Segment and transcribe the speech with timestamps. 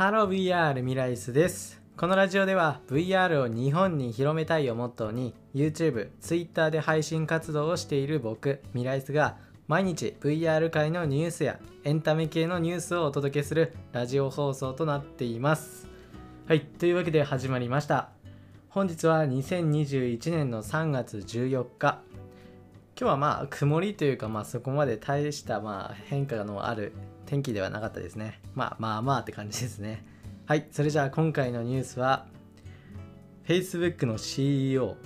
[0.00, 1.78] Hello VR ミライスです。
[1.94, 9.36] このラジオでは VR を日本に広めたいをモットーに YouTube、Twitter で配信活動をしている僕、ミライスが
[9.68, 15.86] 毎日 VR 界のニュースやエンタメ系のニュースをお届けするラジオ放送となっています。
[16.48, 18.08] はい、というわけで始まりました。
[18.70, 22.00] 本日は2021年の3月14日。
[22.98, 26.94] 今日はまあ曇りというかまあそこまで大したまあ変化のある
[27.30, 28.40] 天気ではなかったですね。
[28.56, 30.04] まあまあまあって感じですね。
[30.46, 32.26] はい、それじゃあ今回のニュースは
[33.46, 34.96] Facebook の CEO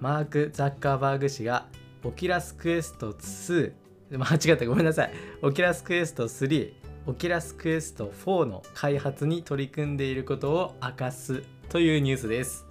[0.00, 1.66] マーク・ザッカーバーグ氏が
[2.02, 3.74] オキラスクエスト2
[4.10, 6.72] 間違ったごめんなさいオキラスクエスト3
[7.06, 12.64] オキラスクエスト4の開発に取り組んでいることを明かすというニュースです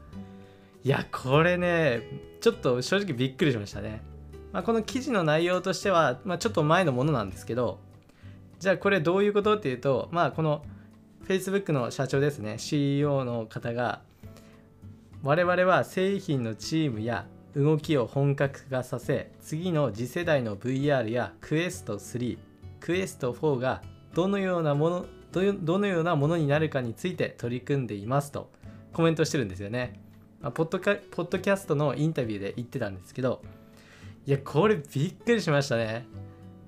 [0.83, 2.01] いやこれね
[2.41, 4.01] ちょっと正直びっくりしましたね、
[4.51, 7.87] まあ、この記事の内容としては、まあ、ちょっと前のものなんですけど
[8.59, 10.63] じゃあこれどういうことっていうとまあこの
[11.25, 12.57] Facebook の社長ですね。
[12.57, 14.01] CEO の方が
[15.21, 22.37] 我々は製品のチームや動きを本格化させ次の次世代の VR やクエスト3
[22.79, 23.81] クエスト4が
[24.13, 28.49] どのようなものどのようなものになるかについて取り組んでいますと
[28.93, 29.99] コメントしてるんですよね、
[30.41, 33.41] まあ、ポッドポッドキャストのインタビューで言ってたんですけど
[34.25, 36.05] いやこれびっくりしましたね。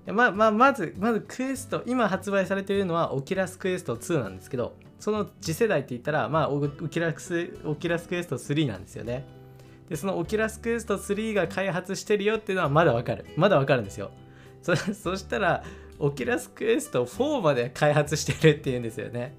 [0.07, 9.25] まま、まず、まず Quest、今発売されているのは Oculus Quest 2なんですけど、その次世代って言ったら、まあ、 Oculus Oculus Quest 3なんですよね。
[9.89, 13.25] で、その Oculus Quest 3が開発してるよっていうのはまだわかる。
[13.35, 14.11] まだわかるんですよ。
[14.61, 15.63] そ そしたら、
[15.99, 19.35] Oculus Quest 4まで開発してるっていうんですよね。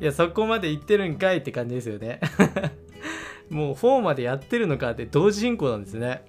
[0.00, 2.20] いや、そこまで行ってるんかいって感じですよね。
[3.50, 6.22] もう4までやってるのかって同時進行なんですね。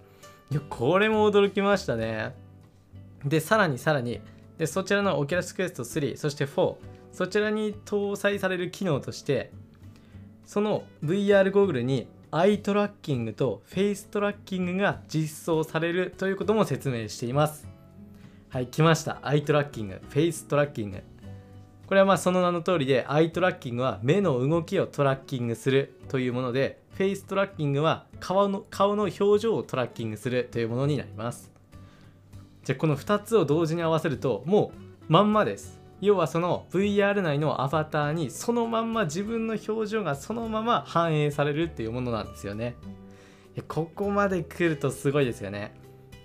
[0.51, 2.33] いや、これも驚きましたね。
[3.25, 4.21] で、さらにさらに、
[4.57, 6.75] でそちらの Oculus Quest 3、そして4、
[7.11, 9.51] そちらに搭載される機能として、
[10.45, 17.67] その VR ゴーグルにアイトラッキングとフェイストラッキングが実装されるということも説明しています。
[18.49, 19.19] はい、来ました。
[19.21, 21.01] アイトラッキング、フェイストラッキング。
[21.87, 31.48] これはまあその名の通りで、アイトラッキングは目の動きをトラッキングするというもので、フェイストラッキングは顔の顔の表情をトラッキングするというものになります。
[32.69, 34.71] じゃこの2つを同時に合わせるとも
[35.07, 35.81] うまんまです。
[36.01, 42.75] 要はその VR 内のアバターにそのまんま自分の表情がそのまま反映されるっていうものなんですよね。
[43.67, 45.73] ここまで来るとすごいですよね。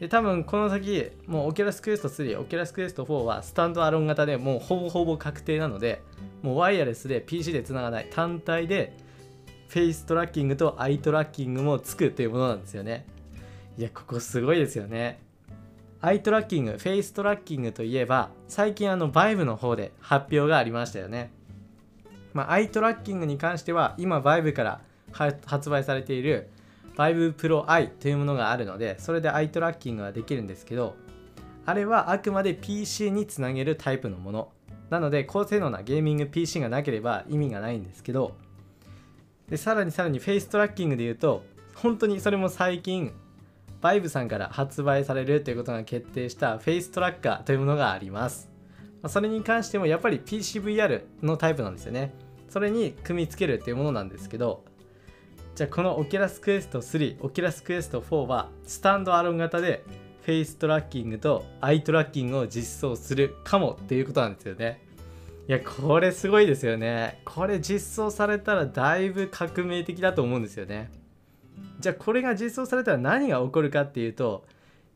[0.01, 6.03] で多分この先もう Oculus Quest 3 Oculus Quest 4はスタンドアロン型でもうほぼほぼ確定なので
[6.43, 8.95] もうワイヤレスで PC でつながない単体で
[9.69, 13.07] フェイストラッキングとアイトラッキングもつくというものなんですよね。
[13.79, 15.25] いやここすごいですよね。
[16.05, 21.31] アイトラッキング、フェイストラッキングといえば、最近あの、 Vive の方で発表がありましたよね。
[22.35, 24.81] まあ、アイトラッキングに関しては、今、 Vive から
[25.47, 26.51] 発売されている、
[26.99, 30.95] Vive Pro Eye というものがあるので、それでアイトラッキングができるんですけど、
[31.65, 34.53] あれはあくまで PC につなげるタイプのもの。
[34.91, 38.37] なので、高性能なゲーミング PC がなければ意味がないんですけど、
[39.49, 41.45] で、さらにさらにフェイストラッキングで言うと、
[41.75, 43.15] 本当にそれも最近、
[43.85, 48.49] VIVE さんから発売されるということが決定したフェイストラッカーというものがあります。
[49.09, 52.15] それに関してもやっぱり PCVR のタイプなんですよね。
[52.49, 54.65] それに組み付けるっていうものなんですけど、
[55.55, 59.85] じゃあこの Oculus Quest 3、Oculus Quest 4はスタンドアロン型で
[60.23, 64.81] フェイストラッキングとアイトラッキングを実装するかもっていうことなんですよね。
[65.47, 67.21] いや、これすごいですよね。
[67.27, 71.04] これ実装されたらだいぶ革命的だと思うんですよね。
[71.81, 74.45] じゃあこれが実装されたら何が起こるかっていうと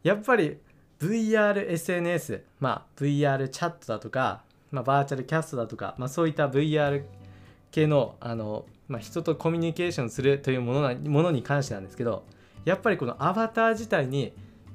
[0.03, 0.59] やっぱり
[1.01, 7.03] VRSNS まあ VR チャットだとか、まあ、バーチャルキャストだとか、まあ、そういった VR
[7.71, 12.25] 系のあの、まあ、人とコミュニケーションするというものなものに関してなんですけど
[12.65, 14.33] やっぱりこのアバター自体に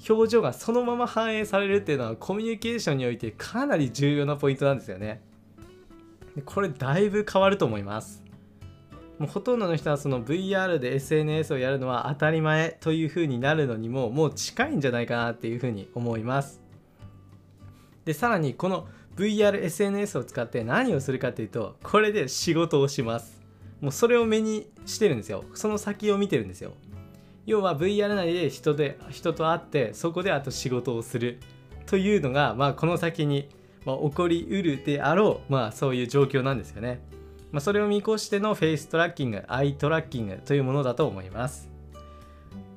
[0.10, 5.22] 表情がそのまま反映されるっていうのはコミュニケーションにおいてかなり重要なポイントなんですよね。
[6.46, 8.24] これだいぶ変わると思います。
[9.24, 16.60] もうほとんどの人はその VR で SNS をやるのは当たり前という風になるのにももう近いんじゃないかなっていう風に思います。
[18.04, 18.86] でさらにこの
[19.16, 23.42] VRSNS を使って何をするかっていうとこれで仕事をします。
[23.80, 25.46] もうそれを目にしてるんですよ。
[25.54, 26.74] その先を見てるんですよ。
[27.46, 31.40] 要は VR 内で人で人と会ってそこであと仕事をする
[31.86, 33.48] というのが、まあ、この先に、
[33.86, 37.00] まあ、起こりうるであろう、まあ、そういう状況なんですよね。
[37.54, 41.70] まあ、それを見越してのフェイストラッキング、アイトラッキングというものだと思います。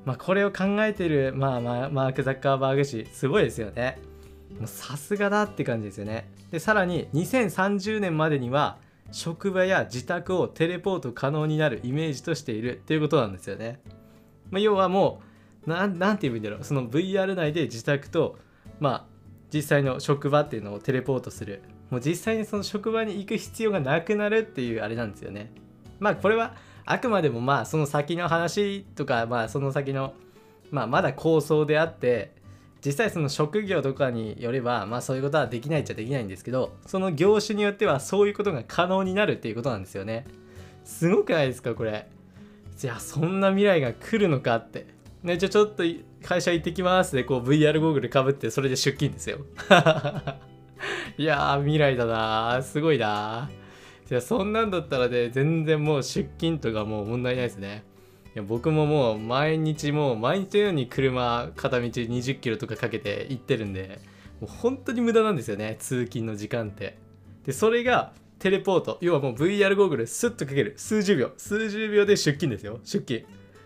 [0.05, 3.99] まあ、これを考えてる、まあ、まあ、マーク・ザッカーバーグ氏、すごいですよね。
[4.65, 6.29] さすがだって感じですよね。
[6.51, 8.77] で、さらに2030年までには
[9.11, 13.79] 職場や自宅をテレポート可能になるイメージとしているっていうことなんですよね。
[14.51, 15.21] まあ、要はも
[15.65, 18.37] うななんて言うんだろうその VR 内で自宅と
[18.79, 19.05] まあ
[19.53, 25.51] 実際の職場っていうのをテレポートするもう実際にその職場に行く必要がなくなるっていうあれなんですよね。
[25.99, 26.55] まあこれは
[26.85, 30.13] あくまでもまあその先の話とかまあその先の
[30.71, 32.31] まあまだ構想であって
[32.85, 40.25] 実際その職業とかによればまあそういうことはできないっちゃできないんですけどその業種によってはそういうことが可能になるっていうことなんですよね。
[40.83, 42.07] すごくないですかこれ。
[42.77, 44.85] じゃあそんな未来が来るのかって。
[45.23, 45.83] ね、じゃあちょっと
[46.23, 49.39] 会社行ってきますでこう VR ゴーグルかぶってそれで出勤ですよ。
[51.17, 53.49] いやー未来だなすごいな
[54.07, 57.83] じゃあそんなんだったらね全然もう出勤とかもう問題ないですね。
[58.33, 63.99] いや僕ももう毎日もう毎日のように車片道20キロとかかけて行ってるんで
[64.39, 66.97] もう本当に無駄なんですよね通勤の時間って。
[67.45, 73.25] でそれがテレポート要はもう VR ゴーグルスッとかける数十秒数十秒で出勤ですよ出勤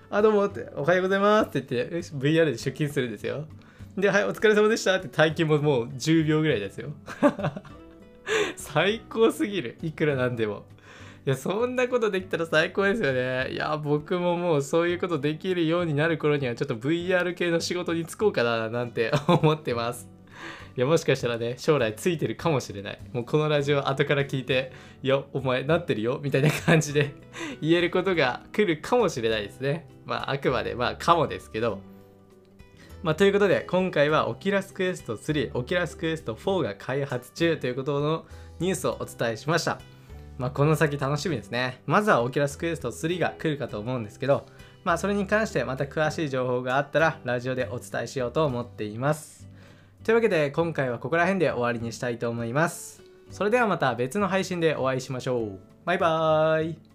[0.10, 3.46] あどうもっておはようございますって言って VR で出勤するんですよ。
[3.98, 6.92] ではいお疲れ様でしたって待機ももう10秒ぐらいですよ。
[8.56, 9.78] 最高すぎる。
[9.82, 10.66] いくらなんでも。
[11.26, 13.52] いやそんなことできたら最高ですよね。
[13.52, 20.10] いや僕ももうそういうことできるようになる頃にはちょっと VR 系の仕事に就こうかななんて 思ってます。
[20.78, 23.00] いやもしかしたらね将来ついてるかもしれない。
[23.12, 24.72] もうこのラジオ後から聞いて
[25.04, 27.14] 「いやお前なってるよ」みたいな感じで
[27.62, 29.86] 言えることが来るかもしれないですね。
[30.06, 31.91] まああくまでまあかもですけど。
[33.04, 38.26] まあ、ということで今回はオキラスクエスト3オキラスクエスト4が開発中ということの
[38.60, 39.80] ニュースをお伝えしました
[40.42, 41.82] まあ、この先楽しみですね。
[41.86, 44.48] まずはオキラスクエスト3が来るかと思うんですけど、
[44.84, 49.48] まあ、それに関してまた詳しい情報があったら、ラジオでお伝えしようと思っています。
[50.04, 53.04] というわけで、今回はここら辺で終わりにしたいと思います。
[53.30, 55.60] それではまた別の配信でお会いしましょう。
[55.86, 56.91] バイバーイ。